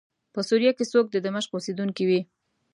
په 0.33 0.39
سوریه 0.47 0.71
کې 0.77 0.85
څوک 0.91 1.05
د 1.09 1.15
دمشق 1.25 1.51
اوسېدونکی 1.53 2.03
وي. 2.09 2.21